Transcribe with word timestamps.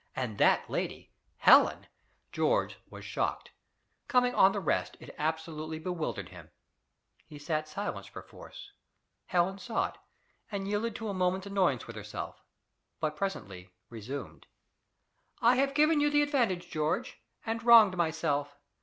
and 0.15 0.39
that 0.39 0.67
lady, 0.67 1.11
Helen! 1.37 1.85
George 2.31 2.79
was 2.89 3.05
shocked. 3.05 3.51
Coming 4.07 4.33
on 4.33 4.51
the 4.51 4.59
rest, 4.59 4.97
it 4.99 5.13
absolutely 5.15 5.77
bewildered 5.77 6.29
him. 6.29 6.49
He 7.27 7.37
sat 7.37 7.67
silent 7.67 8.11
perforce. 8.11 8.71
Helen 9.27 9.59
saw 9.59 9.89
it, 9.89 9.97
and 10.51 10.67
yielded 10.67 10.95
to 10.95 11.09
a 11.09 11.13
moment's 11.13 11.45
annoyance 11.45 11.85
with 11.85 11.95
herself, 11.95 12.41
but 12.99 13.15
presently 13.15 13.69
resumed: 13.91 14.47
"I 15.39 15.57
have 15.57 15.75
given 15.75 15.99
you 15.99 16.09
the 16.09 16.23
advantage, 16.23 16.71
George, 16.71 17.19
and 17.45 17.61
wronged 17.61 17.95
myself. 17.95 18.57